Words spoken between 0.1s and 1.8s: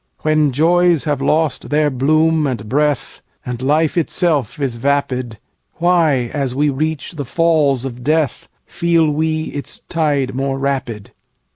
When joys have lost